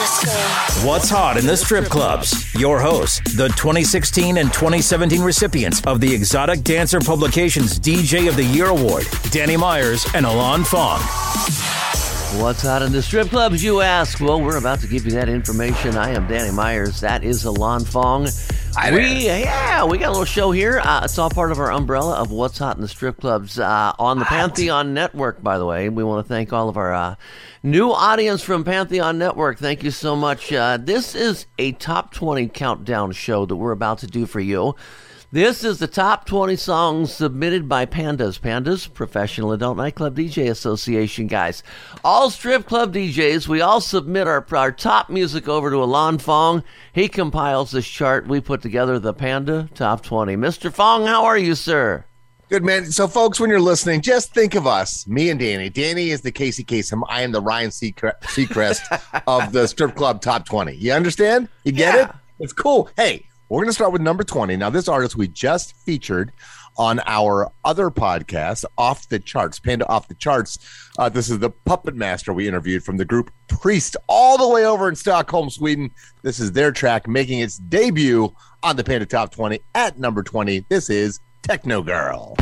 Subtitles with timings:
[0.00, 2.54] What's hot in the strip clubs?
[2.54, 8.44] Your hosts, the 2016 and 2017 recipients of the Exotic Dancer Publications DJ of the
[8.44, 11.00] Year Award, Danny Meyers and Alon Fong.
[12.36, 14.20] What's hot in the strip clubs, you ask?
[14.20, 15.96] Well, we're about to give you that information.
[15.96, 17.00] I am Danny Meyers.
[17.00, 18.28] That is Alon Fong.
[18.74, 20.78] Hi we, yeah, we got a little show here.
[20.78, 23.92] Uh, it's all part of our umbrella of what's hot in the strip clubs uh,
[23.98, 25.42] on the Pantheon Network.
[25.42, 27.16] By the way, we want to thank all of our uh,
[27.64, 29.58] new audience from Pantheon Network.
[29.58, 30.52] Thank you so much.
[30.52, 34.76] Uh, this is a top twenty countdown show that we're about to do for you.
[35.32, 38.40] This is the top 20 songs submitted by Pandas.
[38.40, 41.62] Pandas, Professional Adult Nightclub DJ Association, guys.
[42.02, 46.64] All strip club DJs, we all submit our, our top music over to Alon Fong.
[46.92, 48.26] He compiles this chart.
[48.26, 50.34] We put together the Panda Top 20.
[50.36, 50.72] Mr.
[50.72, 52.04] Fong, how are you, sir?
[52.48, 52.86] Good man.
[52.86, 55.70] So, folks, when you're listening, just think of us, me and Danny.
[55.70, 57.02] Danny is the Casey Kasem.
[57.08, 60.74] I am the Ryan Seacrest of the strip club top 20.
[60.74, 61.48] You understand?
[61.62, 62.08] You get Yeah.
[62.08, 62.14] it?
[62.40, 62.88] It's cool.
[62.96, 64.56] Hey, we're going to start with number 20.
[64.56, 66.32] Now, this artist we just featured
[66.76, 70.58] on our other podcast, Off the Charts, Panda Off the Charts.
[70.96, 74.64] Uh, this is the puppet master we interviewed from the group Priest, all the way
[74.64, 75.90] over in Stockholm, Sweden.
[76.22, 80.64] This is their track making its debut on the Panda Top 20 at number 20.
[80.68, 82.36] This is Techno Girl.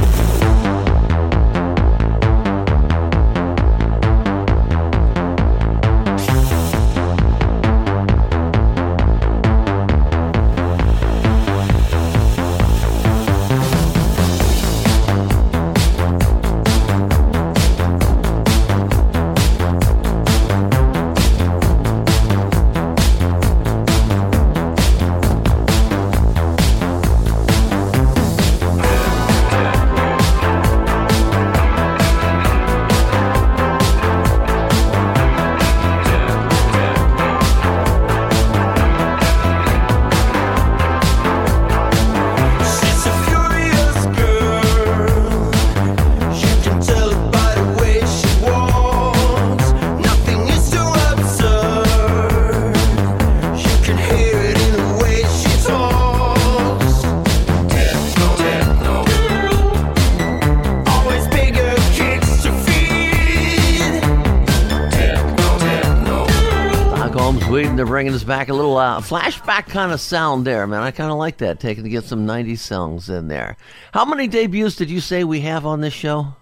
[67.79, 70.83] They're bringing us back a little uh, flashback kind of sound there, man.
[70.83, 73.57] I kind of like that, taking to get some 90s songs in there.
[73.95, 76.35] How many debuts did you say we have on this show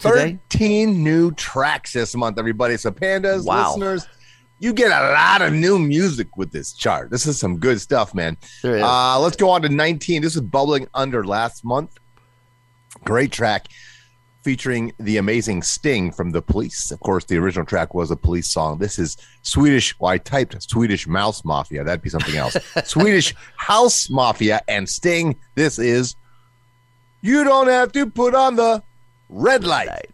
[0.00, 0.38] today?
[0.50, 2.76] 13 new tracks this month, everybody.
[2.76, 3.70] So, pandas, Wow.
[3.70, 4.06] listeners,
[4.60, 7.10] you get a lot of new music with this chart.
[7.10, 8.36] This is some good stuff, man.
[8.62, 8.82] There is.
[8.82, 10.22] Uh, let's go on to 19.
[10.22, 11.96] This is bubbling under last month.
[13.04, 13.66] Great track
[14.42, 16.90] featuring the amazing Sting from the Police.
[16.90, 18.78] Of course, the original track was a Police song.
[18.78, 19.98] This is Swedish.
[19.98, 21.84] Well, I typed Swedish Mouse Mafia.
[21.84, 22.56] That'd be something else.
[22.84, 25.36] Swedish House Mafia and Sting.
[25.54, 26.14] This is
[27.20, 28.82] You Don't Have to Put on the
[29.28, 30.10] Red Light.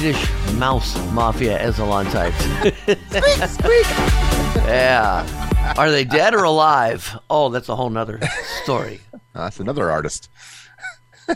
[0.00, 2.42] Swedish Mouse Mafia, as Alon types.
[4.66, 5.74] yeah.
[5.76, 7.18] Are they dead or alive?
[7.28, 8.18] Oh, that's a whole nother
[8.62, 9.02] story.
[9.12, 10.30] Uh, that's another artist.
[11.26, 11.34] Go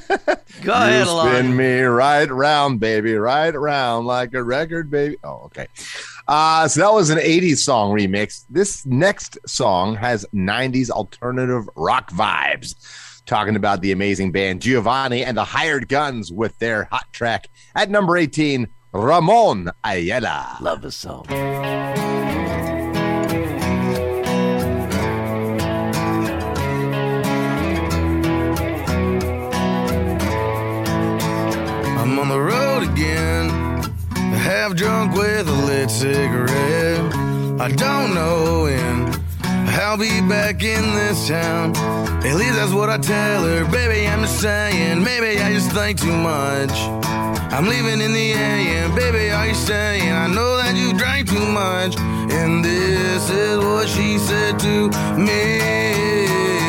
[0.62, 5.18] you ahead, spin me right round, baby, right around like a record, baby.
[5.22, 5.66] Oh, okay.
[6.26, 8.46] Uh, so that was an 80s song remix.
[8.48, 12.76] This next song has 90s alternative rock vibes.
[13.26, 17.88] Talking about the amazing band Giovannie and the Hired Guns with their hot track at
[17.88, 20.58] number 18, Ramon Ayala.
[20.60, 21.24] Love this song.
[31.96, 33.48] I'm on the road again,
[34.34, 37.14] half drunk with a lit cigarette.
[37.58, 39.13] I don't know when
[39.74, 41.76] I'll be back in this town.
[42.24, 43.64] At least that's what I tell her.
[43.70, 46.72] Baby, I'm just saying, maybe I just think too much.
[47.52, 50.10] I'm leaving in the AM, baby, are you staying?
[50.10, 51.96] I know that you drank too much.
[51.98, 56.63] And this is what she said to me.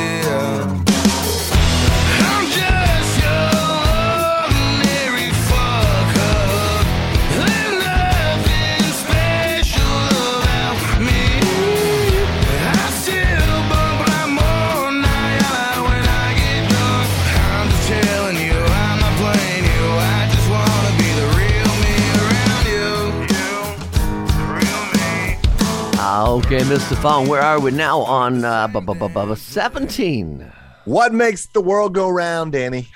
[26.46, 26.96] Okay, Mr.
[27.02, 30.52] Fong, where are we now on uh, bu- bu- bu- bu- 17?
[30.86, 32.88] What makes the world go round, Danny?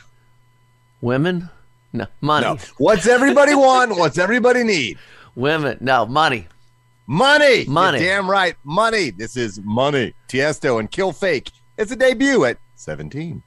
[1.01, 1.49] Women?
[1.91, 2.45] No, money.
[2.45, 2.57] No.
[2.77, 3.97] What's everybody want?
[3.97, 4.99] What's everybody need?
[5.35, 5.79] Women?
[5.81, 6.47] No, money.
[7.07, 7.61] Money.
[7.63, 7.99] You're Money.
[7.99, 8.55] damn right.
[8.63, 9.09] Money.
[9.09, 10.13] This is Money.
[10.27, 11.49] Tiesto and Killfake.
[11.75, 13.41] It's a debut at 17.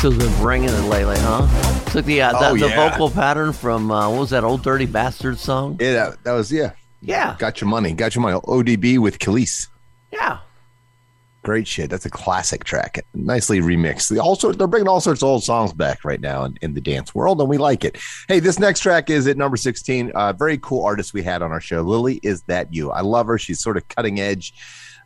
[0.00, 1.84] Tiesto's been bringing it lately, huh?
[1.90, 4.86] Took the, uh, the, Oh, the vocal pattern from, uh, what was that, Old Dirty
[4.86, 5.76] Bastard song?
[5.78, 6.72] Yeah, that, that was, yeah.
[7.02, 7.36] Yeah.
[7.38, 7.92] Got your money.
[7.92, 8.38] Got your money.
[8.40, 9.68] ODB with Kelis.
[10.10, 10.38] Yeah.
[11.42, 11.90] Great shit.
[11.90, 13.04] That's a classic track.
[13.12, 14.08] Nicely remixed.
[14.08, 16.80] They also they're bringing all sorts of old songs back right now in, in the
[16.80, 17.98] dance world, and we like it.
[18.26, 20.12] Hey, this next track is at number 16.
[20.12, 21.82] Uh, very cool artist we had on our show.
[21.82, 22.90] Lily, is that you?
[22.90, 23.36] I love her.
[23.36, 24.54] She's sort of cutting edge,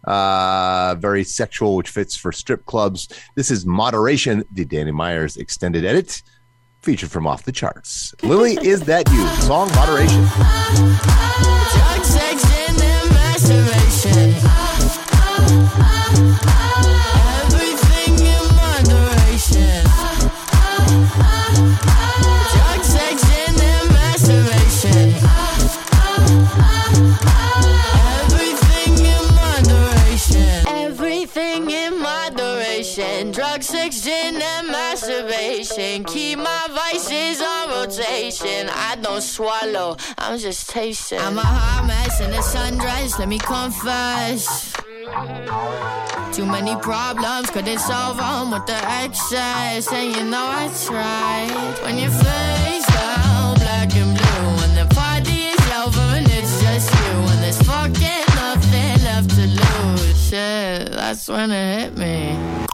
[0.07, 3.09] uh, very sexual, which fits for strip clubs.
[3.35, 6.23] This is Moderation, the Danny Meyers extended edit,
[6.83, 8.15] featured from off the charts.
[8.23, 9.27] Lily, is that you?
[9.43, 10.25] Song Moderation.
[32.97, 33.33] Moderation.
[33.33, 36.05] Drug, sex, gin, and masturbation.
[36.05, 38.69] Keep my vices on rotation.
[38.71, 41.19] I don't swallow, I'm just tasting.
[41.19, 44.73] I'm a hot mess in a sundress, let me confess.
[46.33, 49.93] Too many problems, couldn't solve them with the excess.
[49.93, 51.83] And you know I tried.
[51.83, 54.57] When your face down, black and blue.
[54.61, 57.13] When the party is over and it's just you.
[57.27, 60.29] When there's fucking nothing left to lose.
[60.29, 62.74] Shit, that's when it hit me.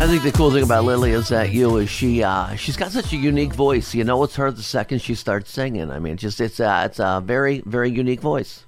[0.00, 2.90] I think the cool thing about Lily is that you is she uh, she's got
[2.90, 3.94] such a unique voice.
[3.94, 5.90] You know it's her the second she starts singing.
[5.90, 8.64] I mean, just it's a, it's a very very unique voice.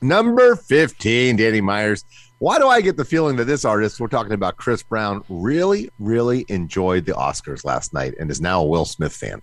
[0.00, 2.04] Number 15, Danny Meyers.
[2.38, 5.90] Why do I get the feeling that this artist, we're talking about Chris Brown, really,
[5.98, 9.42] really enjoyed the Oscars last night and is now a Will Smith fan?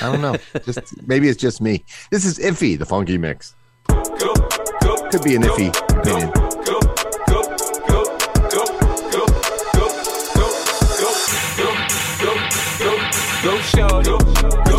[0.00, 0.36] I don't know.
[0.64, 1.84] just maybe it's just me.
[2.12, 3.54] This is iffy, the Funkymix.
[5.12, 6.32] Could be an iffy opinion.
[13.42, 14.10] Go shorty.
[14.10, 14.71] Put your hands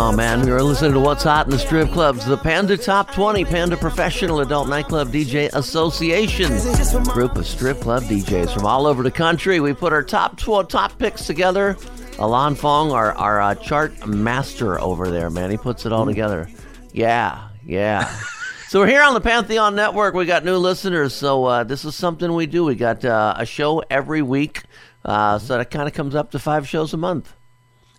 [0.00, 0.40] Song, man.
[0.40, 3.76] we are listening to What's Hot in the Strip Clubs, the Panda Top 20 Panda
[3.76, 6.48] Professional Adult Nightclub DJ Association.
[7.12, 9.60] Group of strip club DJs from all over the country.
[9.60, 11.76] We put our top 12 top picks together.
[12.18, 15.50] Alon Fong, our, our uh, chart master over there, man.
[15.50, 16.48] He puts it all together.
[16.94, 18.10] Yeah, yeah.
[18.68, 20.14] So we're here on the Pantheon Network.
[20.14, 22.64] We got new listeners, so uh, this is something we do.
[22.64, 24.62] We got uh, a show every week,
[25.04, 27.34] uh, so that kind of comes up to five shows a month.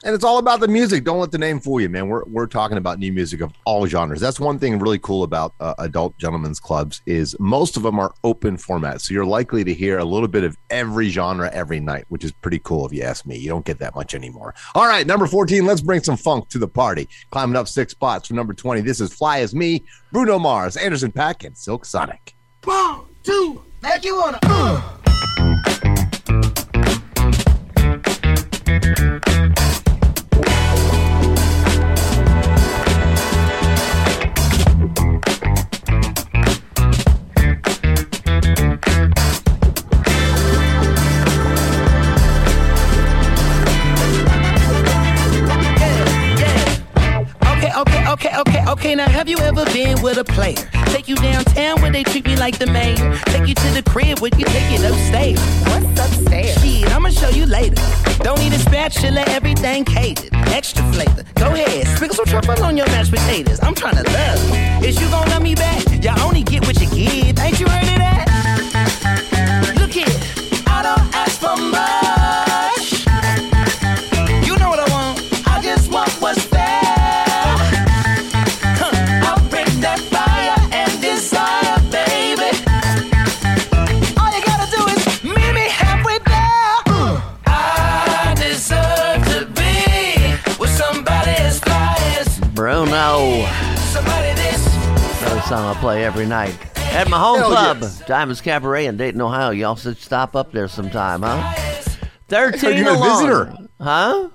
[0.03, 1.03] And it's all about the music.
[1.03, 2.07] Don't let the name fool you, man.
[2.07, 4.19] We're, we're talking about new music of all genres.
[4.19, 8.11] That's one thing really cool about uh, adult gentlemen's clubs is most of them are
[8.23, 9.01] open format.
[9.01, 12.31] So you're likely to hear a little bit of every genre every night, which is
[12.31, 13.37] pretty cool if you ask me.
[13.37, 14.55] You don't get that much anymore.
[14.73, 17.07] All right, number 14, let's bring some funk to the party.
[17.29, 18.81] Climbing up six spots from number 20.
[18.81, 22.33] This is Fly As Me, Bruno Mars, Anderson.Paak, and Silk Sonic.
[22.63, 24.39] One, two, make you wanna.
[24.43, 24.97] Uh.
[48.41, 48.95] Okay, okay.
[48.95, 50.55] Now, have you ever been with a player?
[50.87, 53.17] Take you downtown where they treat me like the mayor.
[53.25, 55.39] Take you to the crib where you take it upstairs.
[55.67, 56.61] What's upstairs?
[56.61, 57.81] Shit, I'ma show you later.
[58.19, 60.29] Don't need a spatula, everything catered.
[60.49, 61.23] Extra flavor.
[61.35, 63.59] Go ahead, sprinkle some truffle on your mashed potatoes.
[63.61, 64.87] I'm trying to love you.
[64.87, 65.83] Is you gonna love me back?
[66.03, 67.39] Y'all only get what you give.
[67.39, 67.90] Ain't you heard
[92.91, 93.47] Bruno.
[93.77, 94.27] somebody.
[94.31, 96.57] Another song I'll play every night.
[96.93, 98.05] At my home Hell club, yes.
[98.05, 99.51] Diamonds Cabaret in Dayton, Ohio.
[99.51, 101.53] Y'all should stop up there sometime, huh?
[102.27, 103.55] 13 you had a visitor.
[103.79, 104.29] Huh?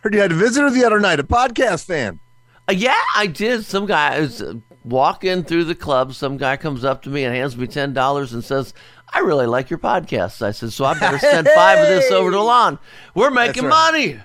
[0.00, 2.20] Heard you had a visitor the other night, a podcast fan.
[2.66, 3.66] Uh, yeah, I did.
[3.66, 6.14] Some guy is uh, walking through the club.
[6.14, 8.72] Some guy comes up to me and hands me ten dollars and says,
[9.12, 12.30] "I really like your podcast." I said, "So I better send five of this over
[12.30, 12.78] to Lon.
[13.14, 13.92] We're making right.
[13.92, 14.20] money.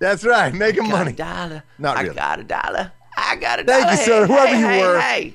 [0.00, 1.12] That's right, making Got money.
[1.12, 1.62] dollar.
[1.78, 2.16] Not I really.
[2.16, 2.92] got a dollar.
[3.16, 5.00] I got a Thank you, sir, Hey, whoever you hey, were.
[5.00, 5.34] Hey.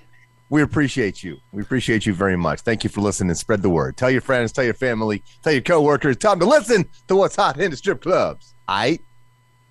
[0.51, 1.37] We appreciate you.
[1.51, 2.61] We appreciate you very much.
[2.61, 3.35] Thank you for listening.
[3.35, 3.97] Spread the word.
[3.97, 6.17] Tell your friends, tell your family, tell your coworkers.
[6.17, 8.55] Tell them to listen to what's hot in the strip clubs.
[8.67, 8.99] All right.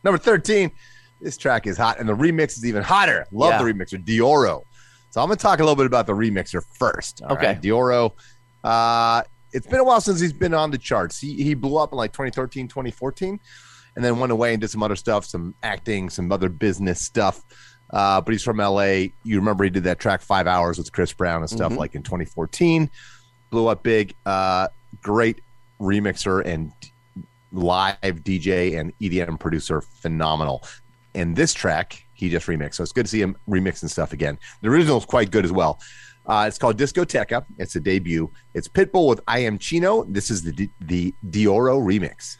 [0.04, 0.70] Number 13.
[1.20, 3.26] This track is hot, and the remix is even hotter.
[3.32, 3.58] Love Yeah.
[3.62, 4.62] the remixer, Deorro.
[5.10, 7.22] So I'm going to talk a little bit about the remixer first.
[7.22, 7.46] Okay.
[7.48, 7.60] right?
[7.60, 8.12] Deorro.
[8.62, 9.22] Uh,
[9.52, 11.18] it's been a while since he's been on the charts.
[11.18, 13.40] He, he blew up in like 2013, 2014,
[13.96, 17.42] and then went away and did some other stuff, some acting, some other business stuff.
[17.90, 19.08] Uh, but he's from LA.
[19.24, 22.02] You remember he did that track Five Hours with Chris Brown and stuff like in
[22.02, 22.90] 2014.
[23.50, 24.14] Blew up big.
[24.26, 24.68] Uh,
[25.02, 25.40] great
[25.80, 26.72] remixer and
[27.52, 29.80] live DJ and EDM producer.
[29.80, 30.62] Phenomenal.
[31.14, 32.74] And this track he just remixed.
[32.74, 34.38] So it's good to see him remixing stuff again.
[34.60, 35.80] The original is quite good as well.
[36.26, 37.46] Uh, it's called Discoteca.
[37.58, 38.30] It's a debut.
[38.52, 40.12] It's Pitbull with IamChino.
[40.12, 42.36] This is the D- the Deorro remix.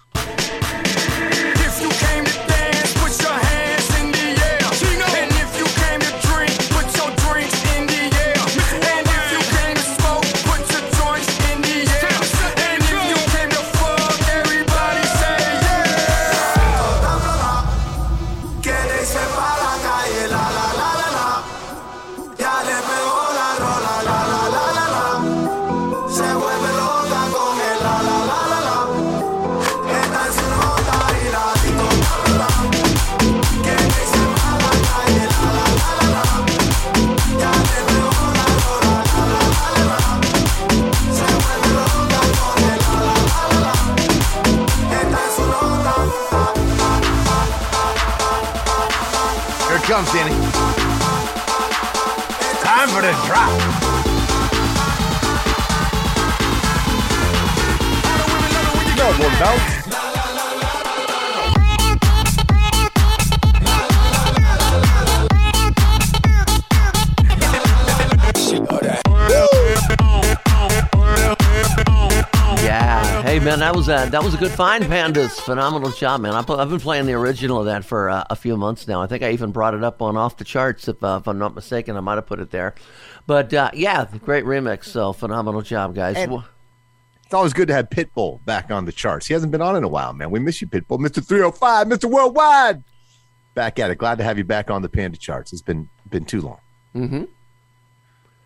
[49.88, 50.35] Comes, Danny.
[52.61, 53.49] Time for the drop.
[59.18, 59.77] One bounce.
[73.48, 75.30] Man, that was a, that was a good find, Pandas.
[75.40, 76.34] Phenomenal job, man.
[76.34, 79.00] I've been playing the original of that for uh, a few months now.
[79.00, 81.38] I think I even brought it up on Off the Charts, if, uh, if I'm
[81.38, 81.96] not mistaken.
[81.96, 82.74] I might have put it there.
[83.26, 84.84] But uh, yeah, great remix.
[84.84, 86.16] So phenomenal job, guys.
[86.16, 86.42] And-
[87.24, 89.26] It's always good to have Pitbull back on the charts.
[89.26, 90.30] He hasn't been on in a while, man.
[90.30, 90.98] We miss you, Pitbull.
[90.98, 91.26] Mr.
[91.26, 92.10] 305, Mr.
[92.10, 92.82] Worldwide.
[93.54, 93.96] Back at it.
[93.96, 95.52] Glad to have you back on the Panda charts.
[95.52, 96.58] It's been been too long.
[96.94, 97.24] Mm-hmm.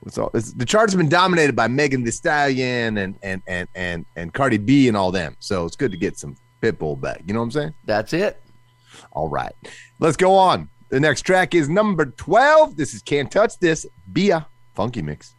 [0.07, 3.69] It's all, it's, the charts have been dominated by Megan Thee Stallion and and and
[3.75, 5.37] and and Cardi B and all them.
[5.39, 7.23] So it's good to get some Pitbull back.
[7.27, 7.75] You know what I'm saying?
[7.85, 8.43] That's it.
[9.13, 9.53] All right.
[9.99, 10.69] Let's go on.
[10.89, 12.77] The next track is number 12.
[12.77, 13.87] This is Can't Touch This.
[14.13, 15.35] Bia Funkymix.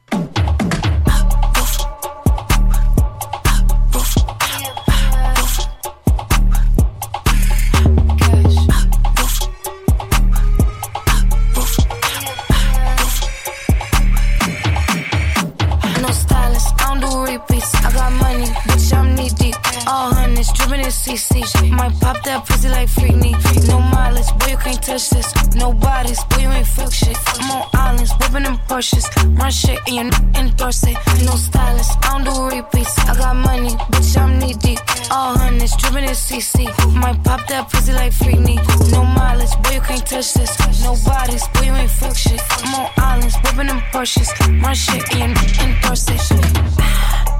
[20.93, 21.69] CC.
[21.71, 23.35] Might pop that pussy like Freaknik.
[23.67, 25.33] No mileage, boy, you can't touch this.
[25.55, 27.17] No bodies, boy, you ain't fuck shit.
[27.39, 29.05] I'm on islands, whipping them Porsches.
[29.39, 30.83] Run shit and you n- endorse.
[31.25, 32.97] No stylist, I don't do repeats.
[32.99, 34.79] I got money, bitch, I'm knee deep.
[35.11, 36.65] All hundreds, dripping in CC.
[36.95, 38.61] Might pop that pussy like Freaknik.
[38.91, 40.53] No mileage, boy, you can't touch this.
[40.83, 42.41] No bodies, boy, you ain't fuck shit.
[42.63, 44.29] I'm on islands, whipping them Porsches.
[44.63, 46.03] Run shit and you n- endorse.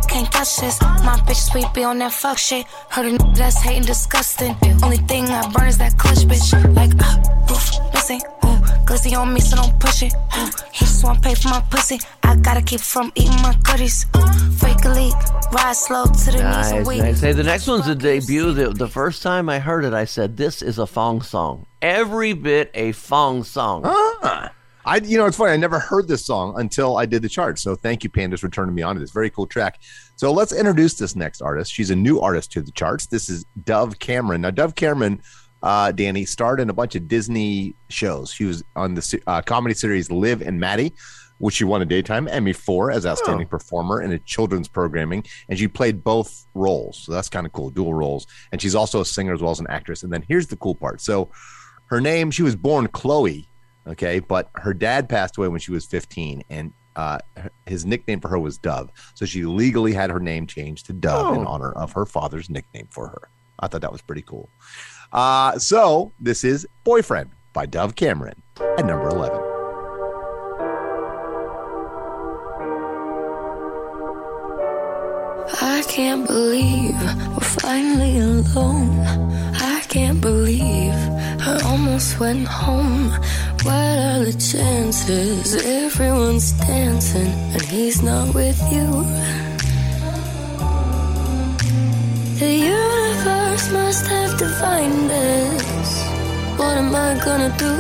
[0.08, 0.80] Can't touch this.
[0.82, 2.66] My bitch sweet be on that fuck shit.
[2.90, 4.56] Heard a n- that's hating disgusting.
[4.84, 6.54] Only thing I burn is that clutch, bitch.
[6.76, 7.18] Like, uh,
[7.50, 8.60] roof, listen, ooh.
[8.86, 10.14] Glizzy on me, so don't push it.
[10.38, 10.50] Ooh.
[10.72, 12.00] He just wanna pay for my pussy.
[12.22, 14.06] I gotta keep from eating my goodies.
[14.60, 15.14] Fake elite,
[15.52, 17.02] ride slow to the knees Nice, weak.
[17.02, 17.20] nice.
[17.22, 18.52] Hey, the next one's a debut.
[18.54, 21.66] The, the first time I heard it, I said, "This is a Fong song.
[21.82, 24.52] Every bit a Fong song." Ah.
[24.86, 25.52] I, you know, it's funny.
[25.52, 27.58] I never heard this song until I did the chart.
[27.60, 29.80] So thank you, Pandas, for turning me on to this very cool track.
[30.16, 31.72] So let's introduce this next artist.
[31.72, 33.08] She's a new artist to the charts.
[33.08, 34.42] This is Dove Cameron.
[34.42, 35.22] Now, Dove Cameron,
[35.62, 38.34] uh, Danny, starred in a bunch of Disney shows.
[38.34, 40.94] She was on the uh, comedy series Liv and Maddie,
[41.38, 45.58] which she won a daytime Emmy for as outstanding performer in a children's programming, and
[45.58, 47.00] she played both roles.
[47.06, 48.28] So that's kind of cool, dual roles.
[48.52, 50.04] And she's also a singer as well as an actress.
[50.04, 51.02] And then here's the cool part.
[51.02, 51.32] So
[51.88, 53.50] her name, she was born Chloe,
[53.88, 57.18] okay, but her dad passed away when she was 15, and uh,
[57.66, 58.90] his nickname for her was Dove.
[59.16, 61.50] So she legally had her name changed to Dove in Oh.
[61.50, 63.30] honor of her father's nickname for her.
[63.60, 64.50] I thought that was pretty cool.
[65.12, 68.42] Uh, so this is Boyfriend by Dove Cameron
[68.78, 69.40] at number 11.
[75.62, 76.96] I can't believe
[77.34, 79.00] we're finally alone.
[79.56, 80.98] I can't believe
[81.50, 83.12] I almost went home.
[83.62, 85.54] What are the chances?
[85.64, 88.88] Everyone's dancing and he's not with you.
[92.42, 95.90] The universe must have divined this.
[96.58, 97.76] What am I gonna do?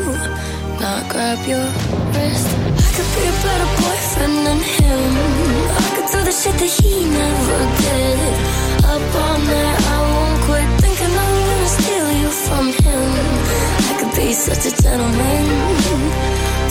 [0.86, 1.65] Not grab your
[2.13, 2.49] wrist.
[2.78, 5.10] I could be a better boyfriend than him.
[5.82, 8.19] I could do the shit that he never did.
[8.93, 10.33] Up all night, I won't
[12.47, 13.03] from him.
[13.89, 15.45] I could be such a gentleman.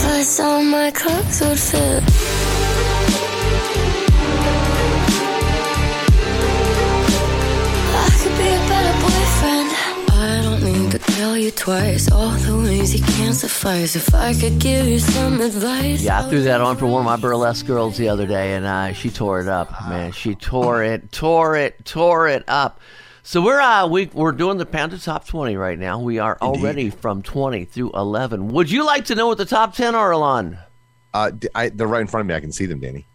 [0.00, 2.02] Plus, all my clothes would fit.
[7.94, 9.70] I could be a better boyfriend.
[10.12, 13.96] I don't need to tell you twice all the ways you can't suffice.
[13.96, 16.02] If I could give you some advice.
[16.02, 18.64] Yeah, I threw that on for one of my burlesque girls the other day, and
[18.64, 19.70] uh, she tore it up.
[19.88, 22.80] Man, she tore it, tore it, tore it up.
[23.24, 26.00] So we're uh, we we're doing the Panda Top 20 right now.
[26.00, 28.48] We are already from 20 through 11.
[28.48, 30.58] Would you like to know what the top 10 are, Alon?
[31.14, 32.34] Uh, d- I, they're right in front of me.
[32.34, 33.06] I can see them, Danny.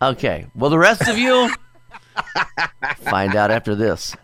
[0.00, 0.46] Okay.
[0.54, 1.50] Well, the rest of you
[2.98, 4.14] find out after this.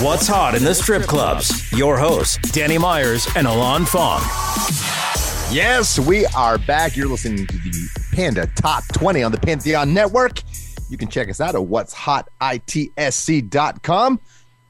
[0.00, 1.72] What's hot in the strip clubs?
[1.72, 4.20] Your hosts, Danny Meyers and Alon Fong.
[5.50, 6.96] Yes, we are back.
[6.96, 10.42] You're listening to the Panda Top 20 on the Pantheon Network.
[10.90, 14.20] You can check us out at what's hot itc.com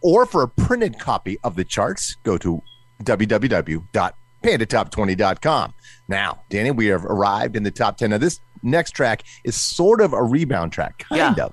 [0.07, 2.63] or for a printed copy of the charts, go to
[3.03, 5.75] www.pandatop20.com.
[6.09, 8.11] Now, Danny, we have arrived in the top 10.
[8.11, 11.45] Now, this next track is sort of a rebound track, kind Yeah.
[11.47, 11.53] of.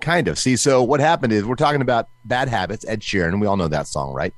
[0.00, 0.38] Kind of.
[0.38, 3.40] See, so what happened is we're talking about Bad Habits, Ed Sheeran.
[3.40, 4.34] We all know that song, right?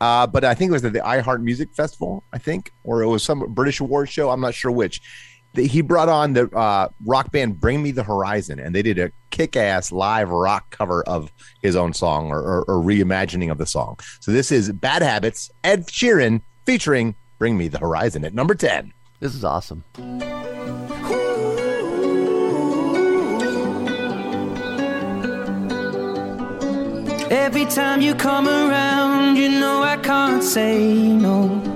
[0.00, 3.06] Uh, but I think it was at the iHeart Music Festival, I think, or it
[3.06, 4.28] was some British award show.
[4.30, 5.00] I'm not sure which.
[5.56, 8.98] The- He brought on the uh, rock band Bring Me the Horizon, and they did
[8.98, 13.66] a kick-ass live rock cover of his own song or, or, or reimagining of the
[13.66, 13.98] song.
[14.20, 18.92] So this is Bad Habits, Ed Sheeran featuring Bring Me the Horizon at number 10.
[19.20, 19.82] This is awesome.
[27.30, 31.75] Every time you come around, you know I can't say no.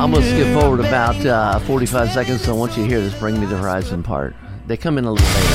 [0.00, 3.00] I'm going to skip forward about uh, 45 seconds, so I want you to hear
[3.00, 4.36] this Bring Me the Horizon part.
[4.68, 5.48] They come in a little later.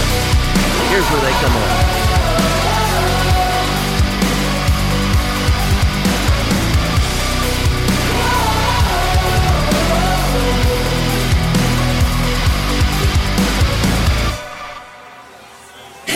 [0.89, 1.93] Here's where they come in.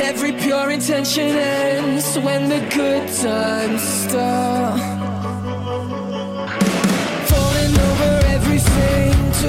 [0.03, 4.96] Every pure intention ends when the good times start.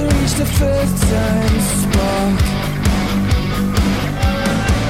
[0.03, 2.39] Reach the first time spark.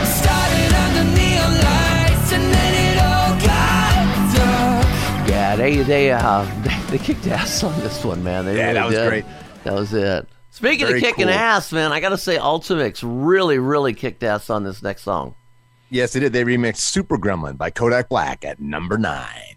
[0.06, 5.30] Started under neon lights and then it all got dark.
[5.30, 8.46] Yeah, they they uh they, they kicked ass on this one, man.
[8.46, 9.10] They Yeah, really that was did.
[9.10, 9.26] great.
[9.64, 10.28] That was it.
[10.52, 11.34] Speaking Very of kicking cool.
[11.34, 15.36] ass, man, I gotta say Ultimix really, really kicked ass on this next song.
[15.92, 16.34] Yes, they did.
[16.34, 19.56] They remixed Super Gremlin by Kodak Black at number nine.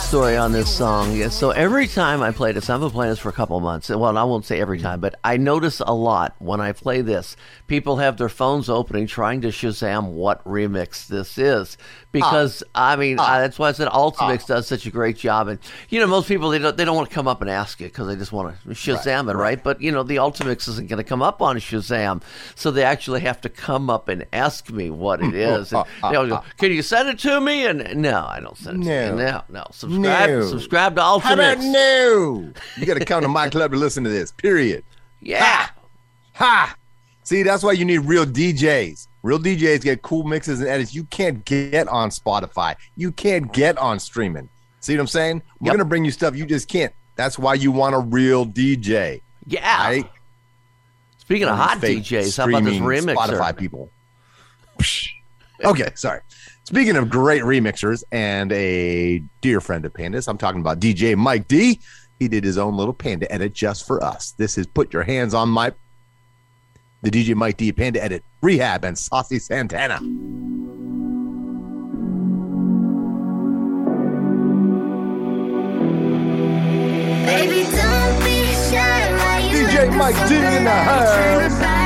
[0.00, 1.14] Story on this song.
[1.16, 3.88] Yeah, so every time I play this, I've been playing this for a couple months.
[3.88, 7.36] Well, I won't say every time, but I notice a lot when I play this.
[7.66, 11.76] People have their phones opening, trying to Shazam what remix this is.
[12.10, 12.92] Because ah.
[12.92, 13.34] I mean, ah.
[13.34, 14.54] I, that's why I said Ultimix ah.
[14.54, 15.48] does such a great job.
[15.48, 15.58] And
[15.90, 17.92] you know, most people they don't they don't want to come up and ask it
[17.92, 19.62] because they just want to Shazam it, right?
[19.62, 22.22] But you know, the Ultimix isn't going to come up on Shazam,
[22.54, 25.72] so they actually have to come up and ask me what it is.
[25.72, 27.66] And they'll go, Can you send it to me?
[27.66, 29.16] And no, I don't send it to you.
[29.16, 29.66] No, no.
[29.92, 30.46] Subscribe, No.
[30.46, 32.52] subscribe to How about no?
[32.76, 34.32] You got to come to my club to listen to this.
[34.32, 34.84] Period.
[35.20, 35.68] Yeah.
[36.34, 36.74] Ha!
[37.24, 39.08] See, that's why you need real DJs.
[39.22, 42.76] Real DJs get cool mixes and edits you can't get on Spotify.
[42.96, 44.48] You can't get on streaming.
[44.80, 45.42] See what I'm saying?
[45.60, 45.74] We're Yep.
[45.74, 46.92] gonna bring you stuff you just can't.
[47.16, 49.20] That's why you want a real DJ.
[49.46, 49.86] Yeah.
[49.88, 50.10] Right?
[51.18, 53.14] Speaking of hot DJs, how about this remixer?
[53.16, 53.90] Spotify people.
[55.64, 56.20] okay, sorry.
[56.68, 61.48] Speaking of great remixers and a dear friend of Pandas, I'm talking about DJ Mike
[61.48, 61.80] D.
[62.18, 64.32] He did his own little Panda edit just for us.
[64.32, 65.72] This is Put Your Hands on My.
[67.00, 69.98] The DJ Mike D Panda edit, R3hab, and Saucy Santana.
[77.24, 79.48] Baby, don't be shy.
[79.50, 81.78] DJ Mike D in the house.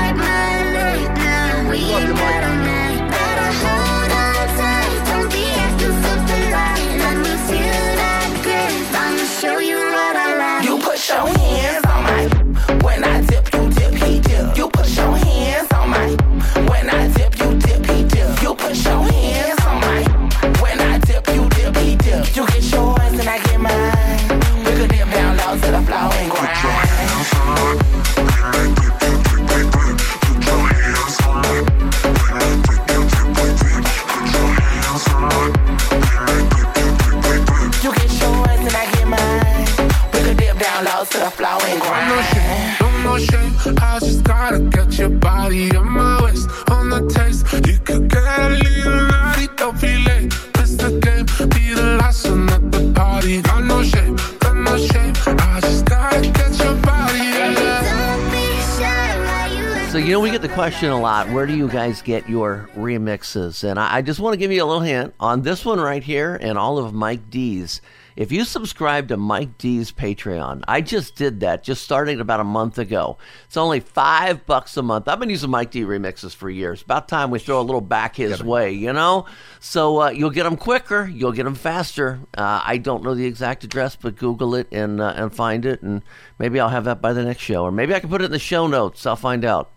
[60.62, 61.29] Question a lot.
[61.31, 63.68] Where do you guys get your remixes?
[63.68, 66.05] And I, I just want to give you a little hint on this one right
[66.05, 67.81] here and all of Mike D's.
[68.14, 72.44] If you subscribe to Mike D's Patreon, I just did that, just starting about a
[72.44, 73.18] month ago.
[73.46, 75.09] It's only five bucks a month.
[75.09, 76.81] I've been using Mike D remixes for years.
[76.81, 79.27] About time we throw a little back his way, you know?
[79.59, 82.20] So uh, you'll get them quicker, you'll get them faster.
[82.38, 85.83] Uh, I don't know the exact address, but Google it and uh, and find it,
[85.83, 86.05] and
[86.38, 88.31] maybe I'll have that by the next show, or maybe I can put it in
[88.31, 89.05] the show notes.
[89.07, 89.71] I'll find out.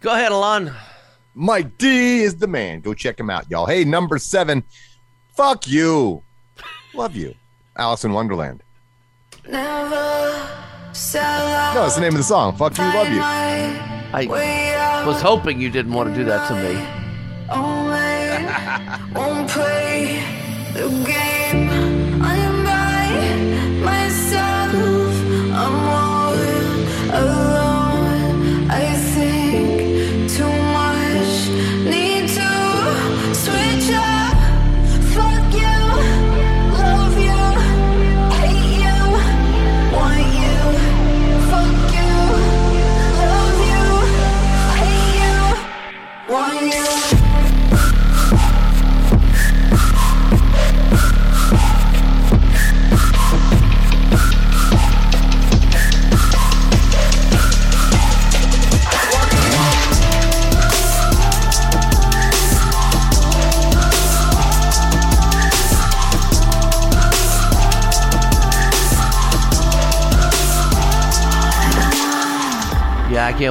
[0.00, 0.72] Go ahead, Alon.
[1.34, 2.80] Mike D is the man.
[2.80, 3.66] Go check him out, y'all.
[3.66, 4.62] Hey, number seven.
[5.36, 6.22] Fuck you.
[6.94, 7.34] Love you.
[7.76, 8.62] Alison Wonderland.
[9.48, 10.48] Never
[10.92, 11.74] sell out.
[11.74, 12.56] No, it's the name of the song.
[12.56, 13.20] Fuck you, love you.
[13.22, 16.74] I was hoping you didn't want to do that to me.
[17.50, 20.22] Only won't play
[20.74, 21.67] the game.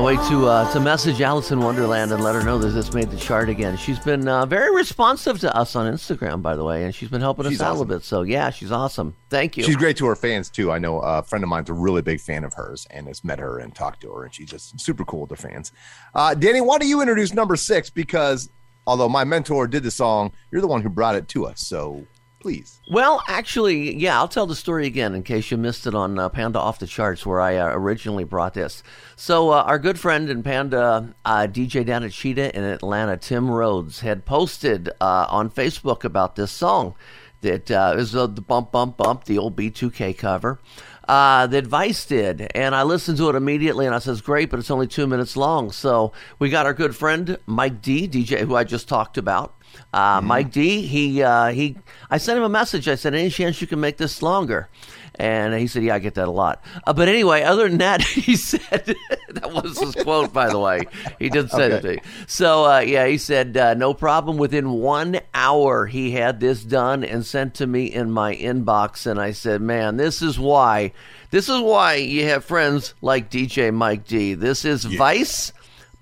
[0.08, 2.70] Yeah, I can't wait to uh, to message Alison Wonderland and let her know that
[2.70, 3.76] this made the chart again.
[3.76, 7.20] She's been uh, very responsive to us on Instagram, by the way, and she's been
[7.22, 8.04] helping She's us out a little bit.
[8.04, 9.16] So yeah, she's awesome.
[9.30, 9.64] Thank you.
[9.64, 10.72] She's great to her fans too.
[10.72, 13.40] I know a friend of mine's a really big fan of hers and has met
[13.40, 15.74] her and talked to her, and she's just super cool with her fans.
[16.16, 17.90] Uh, Danny, why don't you introduce number six?
[17.90, 18.50] Because
[18.86, 21.68] although my mentor did the song, you're the one who brought it to us.
[21.68, 22.06] So
[22.48, 22.80] please.
[22.90, 26.30] Well, actually, yeah, I'll tell the story again in case you missed it on uh,
[26.30, 28.84] Panda Off the Charts, where I uh, originally brought this.
[29.18, 33.52] So, uh, our good friend and Panda uh, DJ down at Cheetah in Atlanta, Tim
[33.52, 36.96] Rhodes, had posted uh, on Facebook about this song
[37.42, 40.62] that uh, is the Bump Bump Bump, the old B2K cover.
[41.06, 44.60] Uh, that Vice did, and I listened to it immediately, and I says, "Great, but
[44.60, 48.56] it's only two minutes long." So we got our good friend Mike D, DJ, who
[48.56, 49.57] I just talked about,
[49.94, 51.78] uh, Mike D, he uh, he,
[52.10, 52.88] I sent him a message.
[52.88, 54.70] I said, "Any chance you can make this longer?"
[55.16, 58.02] And he said, "Yeah, I get that a lot." Uh, but anyway, other than that,
[58.04, 58.96] he said
[59.30, 60.82] that was his quote, by the way.
[61.20, 62.00] He did say it to me.
[62.28, 67.04] So uh, yeah, he said, uh, "No problem." Within one hour, he had this done
[67.04, 70.92] and sent to me in my inbox, and I said, "Man, this is why."
[71.30, 74.34] This is why you have friends like DJ Mike D.
[74.34, 75.52] This is Vice,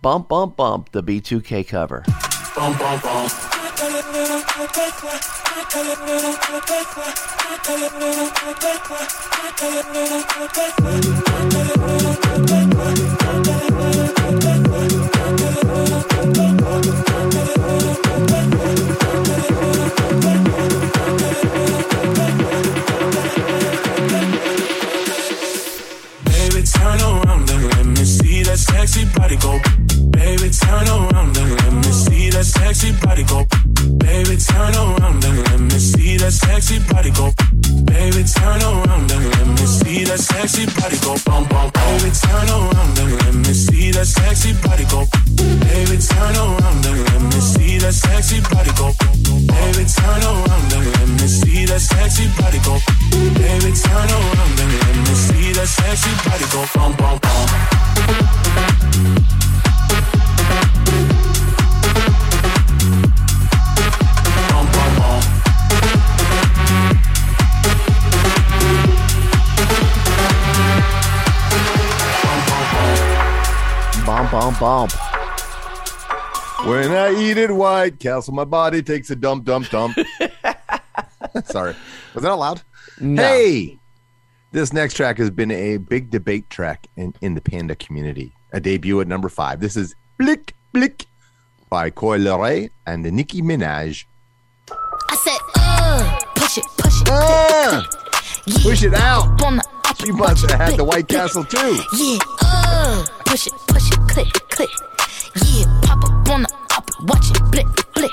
[0.03, 2.03] Bump Bump Bump, the B2K cover.
[2.55, 3.54] Bum, bum, bum.
[26.25, 29.84] Baby, turn around and let me see that sexy body go.
[30.61, 33.45] Turn around and let me see that sexy body go.
[33.97, 37.44] Baby, turn around and let me see that sexy body go.
[74.59, 76.67] Bump Bump Bump.
[76.67, 79.97] When I eat it white, castle, my body takes a dump, dump, dump.
[81.45, 81.75] Sorry.
[82.13, 82.61] Was that allowed?
[82.99, 83.21] No.
[83.21, 83.77] Hey,
[84.51, 88.33] this next track has been a big debate track in, in the panda community.
[88.53, 89.59] A debut at number five.
[89.59, 91.05] This is Blick Blick
[91.69, 94.05] by Coi Leray and Nicki Minaj.
[94.71, 97.09] I said, uh, push it, push it.
[97.11, 97.83] Uh,
[98.47, 98.57] Yeah.
[98.63, 99.43] push it out.
[99.43, 101.07] On the up She and must have had the White.
[101.07, 101.79] Castle too.
[101.93, 104.69] Yeah, uh, push it, push it, click, click.
[105.43, 108.11] Yeah, pop up on the up, watch it, blick, blick.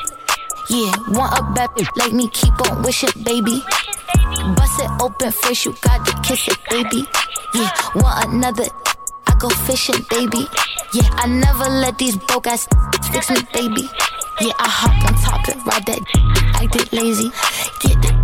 [0.71, 3.63] Yeah, want a bad like me, keep on wishing, baby.
[4.57, 7.07] Bust it open first, you got to kiss it, baby.
[7.55, 8.65] Yeah, want another,
[9.27, 10.47] I go fishing, baby.
[10.95, 12.69] Yeah, I never let these broke ass
[13.13, 13.89] fix me, baby.
[14.41, 16.01] Yeah, I hop on top it, ride that
[16.57, 17.31] act it lazy.
[17.81, 18.17] Get that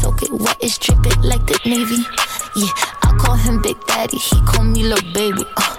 [0.00, 2.04] soak it wet, it's dripping like the Navy.
[2.56, 2.93] Yeah, I
[3.34, 5.42] call him Big Daddy, he call me little baby.
[5.56, 5.76] Uh,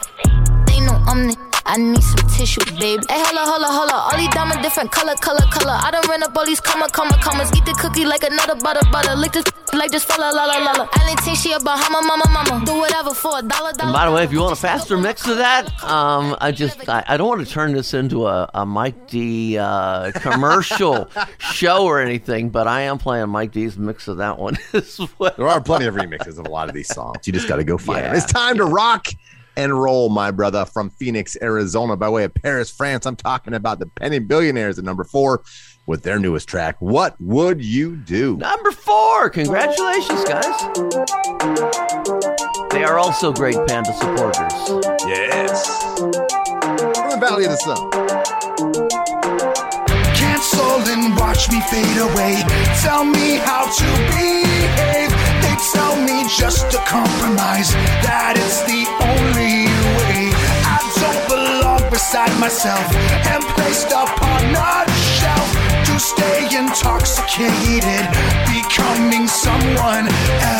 [0.68, 1.44] they know I'm the.
[1.67, 3.04] I need some tissue, baby.
[3.10, 4.10] Hey, holla, holla, holla.
[4.12, 5.73] All these diamonds different color, color, color.
[5.82, 7.51] I done ran up all these comma, comma, commas.
[7.58, 9.15] Eat the cookie like another butter, butter.
[9.15, 10.88] Lick this like just fella, la, la, la, la.
[10.93, 12.65] I didn't think she a Bahama, mama, mama.
[12.65, 13.89] Do whatever for a dollar, dollar.
[13.89, 16.88] And by the way, if you want a faster mix of that, um, I just
[16.88, 21.84] I, I don't want to turn this into a, a Mike D uh, commercial show
[21.86, 25.34] or anything, but I am playing Mike D's mix of that one as well.
[25.36, 27.25] There are plenty of remixes of a lot of these songs.
[27.25, 28.15] You just got to go find them.
[28.15, 29.08] It's time to rock
[29.58, 33.06] and roll, my brother, from Phoenix, Arizona, by way of Paris, France.
[33.06, 35.44] I'm talking about the Penny Billionaires at number four
[35.86, 36.76] with their newest track.
[36.80, 38.38] What would you do?
[38.38, 39.30] Number four.
[39.30, 40.46] Congratulations, guys.
[42.72, 44.54] They are also great Panda supporters.
[45.06, 45.94] Yes.
[45.94, 47.91] From the Valley of the Sun.
[50.15, 52.44] Cancel and watch me fade away.
[52.82, 54.44] Tell me how to behave.
[55.56, 57.72] Tell me just to compromise.
[58.04, 60.36] That it's the only way.
[60.68, 62.84] I don't belong beside myself
[63.32, 64.84] and placed upon a
[65.15, 65.50] shelf
[65.88, 68.04] to stay intoxicated,
[68.52, 70.08] becoming someone
[70.44, 70.55] else.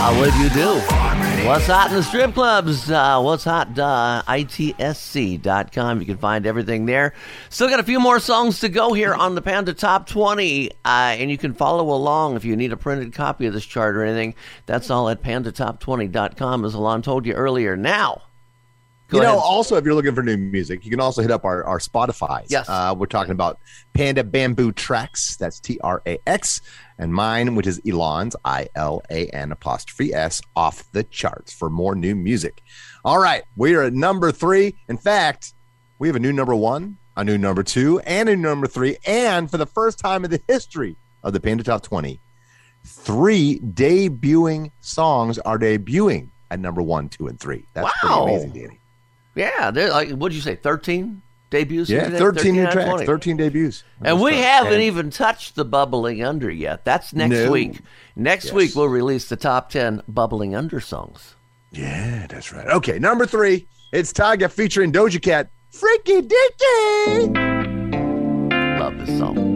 [0.00, 0.06] Do?
[0.06, 0.80] What would you do?
[1.46, 2.90] What's hot in the strip clubs?
[2.90, 3.78] Uh, what's hot?
[3.78, 6.00] Uh, ITC.com.
[6.00, 7.12] You can find everything there.
[7.50, 10.70] Still got a few more songs to go here on the Panda Top 20.
[10.70, 13.94] Uh, and you can follow along if you need a printed copy of this chart
[13.94, 14.34] or anything.
[14.64, 17.76] That's all at pandatop20.com, as Alon told you earlier.
[17.76, 18.22] Now,
[19.10, 19.42] Go you know, ahead.
[19.42, 22.44] also, if you're looking for new music, you can also hit up our, our Spotify.
[22.48, 22.68] Yes.
[22.68, 23.58] Uh, we're talking about
[23.92, 25.36] Panda Bamboo Tracks.
[25.36, 26.60] That's T R A X.
[27.00, 31.70] And mine, which is Elon's, I L A N apostrophe S, off the charts for
[31.70, 32.62] more new music.
[33.04, 33.42] All right.
[33.56, 34.74] We are at number three.
[34.88, 35.54] In fact,
[35.98, 38.98] we have a new number one, a new number two, and a new number three.
[39.06, 42.20] And for the first time in the history of the Panda Top 20,
[42.84, 47.64] three debuting songs are debuting at number one, two, and three.
[47.74, 48.24] That's Wow.
[48.24, 48.80] pretty amazing, Danny.
[49.34, 51.90] yeah, they're like, what'd you say, 13 debuts?
[51.90, 52.18] Yeah, today?
[52.18, 53.06] 13 new tracks, 20.
[53.06, 53.84] 13 debuts.
[54.02, 56.84] And we haven't and- even touched the bubbling under yet.
[56.84, 57.50] That's next No.
[57.50, 57.80] week.
[58.16, 58.54] Next Yes.
[58.54, 61.34] week we'll release the top ten bubbling under songs.
[61.72, 62.66] Yeah, that's right.
[62.66, 65.48] Okay, number three, it's Tyga featuring Doja Cat.
[65.70, 67.30] Freaky Dicky.
[68.80, 69.49] Love this song.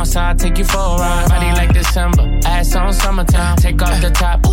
[0.00, 1.28] Up, outside, take you for a ride.
[1.28, 3.56] Body like December, ass on summertime.
[3.56, 4.44] Take off the top,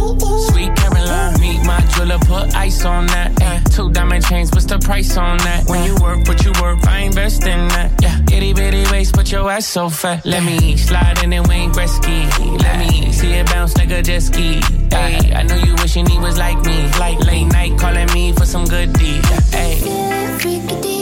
[0.52, 1.40] sweet Caroline.
[1.40, 3.42] Meet my jeweler, put ice on that.
[3.42, 3.60] eh.
[3.72, 5.64] Two diamond chains, what's the price on that?
[5.70, 7.92] When you work, what you work, I invest in that.
[8.02, 10.26] Yeah, itty bitty waist, but your ass so fat.
[10.26, 12.20] Let me slide in and Wayne Gretzky.
[12.62, 14.60] Let me see it bounce like a jet ski.
[14.92, 16.90] Ay, I know you wishing he was like me.
[17.00, 19.22] Like late night calling me for some good deed.
[19.54, 20.38] Ay.
[20.40, 20.97] Freaky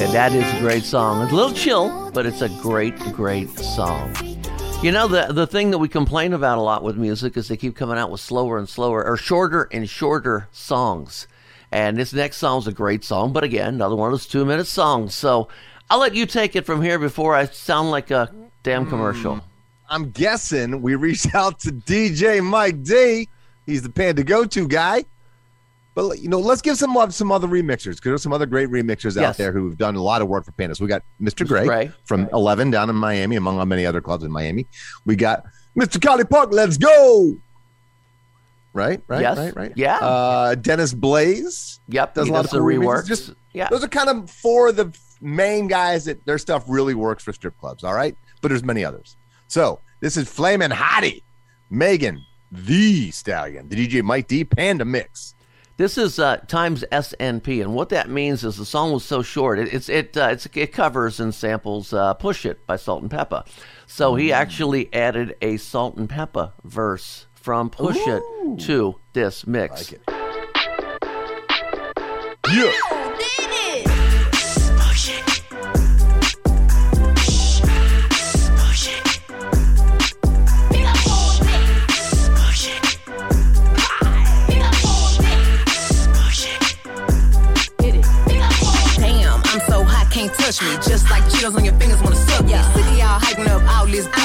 [0.00, 1.22] And that is a great song.
[1.22, 4.16] It's a little chill, but it's a great, great song.
[4.82, 7.58] You know, the the thing that we complain about a lot with music is they
[7.58, 11.28] keep coming out with slower and slower or shorter and shorter songs.
[11.70, 14.66] And this next song's a great song, but again, another one of those two minute
[14.66, 15.14] songs.
[15.14, 15.48] So
[15.90, 19.34] I'll let you take it from here before I sound like a damn commercial.
[19.34, 19.46] Hmm.
[19.90, 23.28] I'm guessing we reached out to DJ Mike D.
[23.66, 25.04] He's the Panda go-to guy.
[26.08, 28.46] But you know, let's give some love to some other remixers because there's some other
[28.46, 30.80] great remixers out there who've done a lot of work for Pandas.
[30.80, 31.46] We got Mr.
[31.46, 31.92] Gray, Gray.
[32.04, 34.66] from 11 down in Miami, among many other clubs in Miami.
[35.04, 35.44] We got
[35.76, 35.98] Mr.
[35.98, 36.52] Collipark.
[36.52, 37.36] Let's go.
[38.72, 39.36] Right, right, Yes.
[39.36, 39.72] right, right.
[39.76, 39.96] Yeah.
[39.98, 41.80] Uh, Dennis Blaze.
[41.88, 43.06] Yep, does a lot does of cool reworks.
[43.06, 43.68] Just Yeah.
[43.68, 47.32] those are kind of four of the main guys that their stuff really works for
[47.32, 47.84] strip clubs.
[47.84, 49.16] All right, but there's many others.
[49.48, 51.22] So this is Flamin' Hottie,
[51.68, 55.34] Megan Thee Stallion, the DJ Mike D Panda mix.
[55.80, 59.58] This is uh, times SNP, and what that means is the song was so short.
[59.58, 63.46] It, it's it uh, it's, it covers and samples uh, "Push It" by Salt-N-Pepa.
[63.86, 68.22] So he actually added a Salt-N-Pepa verse from "Push It"
[68.66, 69.94] to this mix.
[72.52, 72.99] Yeah.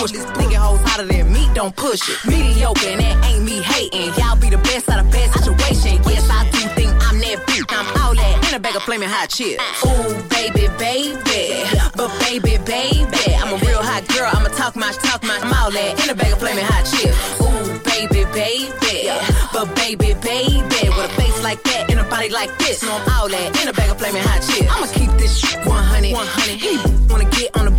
[0.05, 0.57] All this bullshit.
[0.57, 2.17] Hoes hotter than me, don't push it.
[2.25, 4.13] Mediocre, and that ain't me hating.
[4.21, 5.99] Y'all be the best out of bad situation.
[6.05, 7.65] Yes, I do think I'm that bitch.
[7.69, 9.61] I'm all that in a bag of flaming hot chips.
[9.85, 11.65] Ooh, baby, baby.
[11.95, 13.25] But baby, baby.
[13.41, 14.29] I'm a real hot girl.
[14.31, 17.17] I'ma talk my talk my I'm all that in a bag of flaming hot chips.
[17.41, 19.09] Ooh, baby, baby.
[19.53, 20.89] But baby, baby.
[20.93, 22.83] With a face like that and a body like this.
[22.83, 24.69] No, I'm all that in a bag of flaming hot chips.
[24.69, 26.13] I'ma keep this shit 100.
[26.13, 26.61] 100.
[26.61, 27.74] Any wanna get on the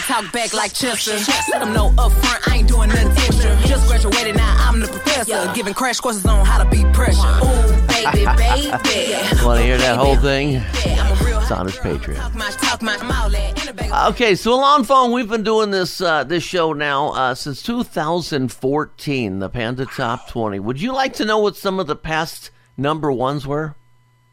[0.00, 0.16] with me.
[0.16, 1.18] Cat talk back like Chester.
[1.50, 3.56] Let them know up front, I ain't doing nothing extra.
[3.66, 5.52] Just graduated, now I'm the professor.
[5.54, 7.20] Giving crash courses on how to beat pressure.
[7.20, 8.24] Ooh, baby,
[8.84, 9.44] baby.
[9.44, 10.62] Want to hear that whole thing?
[10.74, 12.16] It's on his Patreon.
[12.16, 15.12] Talk my, talk my, I'm all that in a bag of Okay, so Alon Fong,
[15.12, 20.60] we've been doing this uh, this show now uh, since 2014, the Panda Top 20.
[20.60, 23.74] Would you like to know what some of the past number ones were?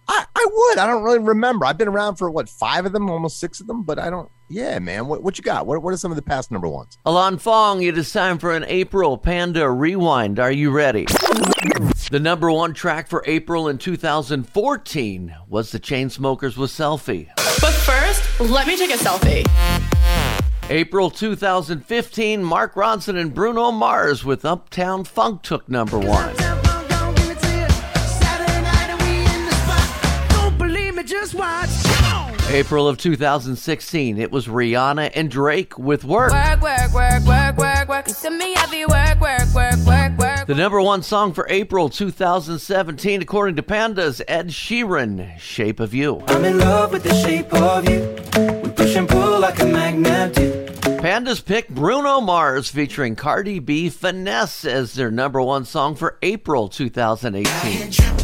[0.08, 0.78] I, I would.
[0.78, 1.66] I don't really remember.
[1.66, 4.30] I've been around for what five of them, almost six of them, but I don't.
[4.50, 5.08] Yeah, man.
[5.08, 5.66] What what you got?
[5.66, 6.98] What what are some of the past number ones?
[7.06, 10.40] Alon Fong, it is time for an April Panda Rewind.
[10.40, 11.06] Are you ready?
[12.10, 17.28] The number one track for April in 2014 was the Chainsmokers with Selfie.
[17.36, 19.46] But first, let me take a selfie.
[20.70, 26.57] April 2015, Mark Ronson and Bruno Mars with Uptown Funk took number one.
[32.50, 36.32] April of 2016, it was Rihanna and Drake with Work.
[36.32, 38.08] Work, work, work, work, work, work.
[38.08, 40.48] You see me heavy work, work, work, work, work.
[40.48, 46.24] The number one song for April 2017, according to Pandas, Ed Sheeran, Shape of You.
[46.28, 48.00] I'm in love with the shape of you.
[48.64, 50.66] We push and pull like a magnet do.
[51.02, 56.70] Pandas pick Bruno Mars featuring Cardi B Finesse as their number one song for April
[56.70, 58.17] 2018.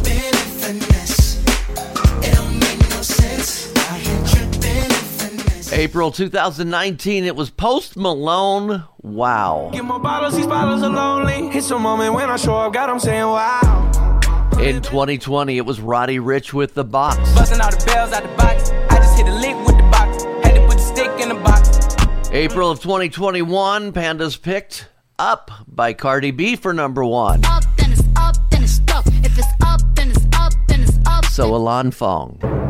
[5.76, 8.84] April 2019, it was Post Malone.
[9.02, 9.70] Wow.
[9.72, 11.48] Get more bottles, these bottles are lonely.
[11.48, 14.20] It's a moment when I show up, God, I'm saying wow.
[14.60, 17.16] In 2020, it was Roddy Ricch with The Box.
[17.34, 18.70] Busting all the bells out the box.
[18.88, 20.22] I just hit a lick with the box.
[20.44, 22.30] Had to put the stick in the box.
[22.30, 27.44] April of 2021, Pandas picked Up by Cardi B for number one.
[27.46, 29.04] Up, then it's up, then it's stuck.
[29.08, 31.24] If it's up, then it's up, then it's up.
[31.24, 32.63] So Alon Fong.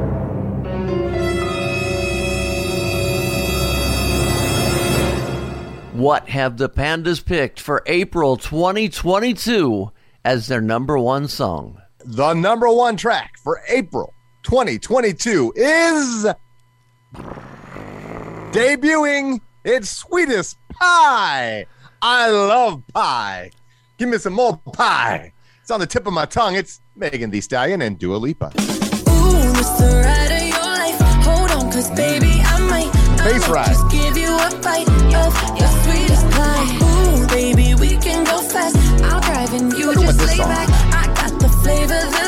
[6.05, 9.91] What have the Pandas picked for April 2022
[10.23, 11.81] as their number one song?
[12.05, 16.27] The number one track for April 2022 is
[18.53, 19.41] debuting.
[19.65, 21.65] It's Sweetest Pie.
[22.03, 23.51] I love pie.
[23.97, 25.33] Give me some more pie.
[25.63, 26.55] It's on the tip of my tongue.
[26.55, 28.49] It's Megan Thee Stallion and Dua Lipa.
[28.49, 30.05] Ooh, it's the
[39.55, 40.69] and you just lay back.
[40.93, 42.24] I got the flavor,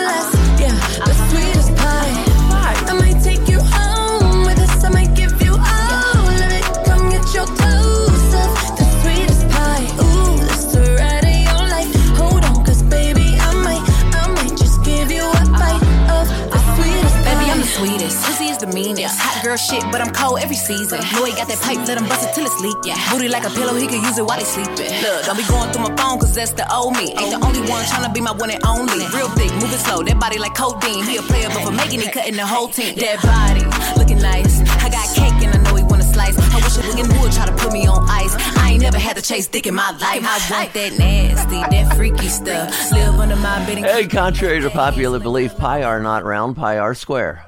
[18.77, 19.23] Pussy is the.
[19.23, 21.01] Hot girl shit, but I'm cold every season.
[21.13, 22.77] Know he got that pipe, let him bust it till it's leak.
[22.85, 22.99] Yeah.
[23.11, 24.93] Booty like a pillow, he could use it while he sleeping.
[25.03, 27.17] Look, don't be going through my phone, cause that's the old me.
[27.17, 29.07] Ain't the only one tryna be my one and only.
[29.17, 31.05] Real thick, moving slow, that body like codeine.
[31.05, 32.95] He a player, but for making it, cutting the whole team.
[32.97, 33.65] That body,
[33.97, 34.61] looking nice.
[34.85, 36.37] I got cake and I know he wanna slice.
[36.37, 38.35] I wish a nigga would try to put me on ice.
[38.59, 40.23] I ain't never had to chase dick in my life.
[40.23, 42.93] I want that nasty, that freaky stuff.
[42.93, 46.95] Live under my bed Hey, contrary to popular belief, pi are not round, pi are
[46.95, 47.45] square.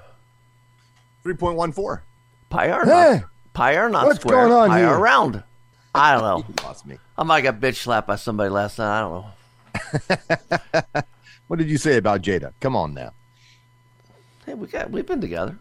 [1.34, 2.00] 3.14.
[2.50, 4.48] Pi are Hey, not, pi are not what's square.
[4.48, 4.88] going on pi here?
[4.88, 5.42] are round.
[5.94, 6.44] I don't know.
[6.48, 6.98] You lost me.
[7.16, 8.98] I might got bitch slapped by somebody last night.
[8.98, 9.24] I don't
[10.96, 11.02] know.
[11.48, 12.52] What did you say about Jada?
[12.60, 13.12] Come on now.
[14.44, 15.58] Hey, we got we've been together.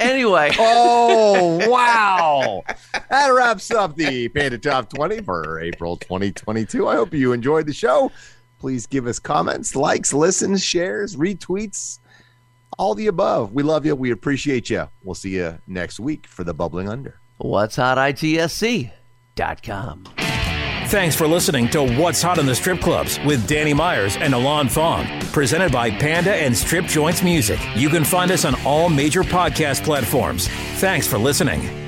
[0.00, 0.50] Anyway.
[0.58, 2.62] Oh, wow.
[3.10, 6.88] that wraps up the Panda Top 20 for April 2022.
[6.88, 8.10] I hope you enjoyed the show.
[8.60, 11.98] Please give us comments, likes, listens, shares, retweets,
[12.76, 13.52] all the above.
[13.52, 13.94] We love you.
[13.96, 14.88] We appreciate you.
[15.02, 17.20] We'll see you next week for the Bubbling Under.
[17.38, 18.90] What's Hot ITC.com.
[20.88, 24.70] Thanks for listening to What's Hot in the Strip Clubs with Danny Meyers and Alon
[24.70, 27.60] Fong, presented by Panda and Strip Joints Music.
[27.76, 30.48] You can find us on all major podcast platforms.
[30.48, 31.87] Thanks for listening.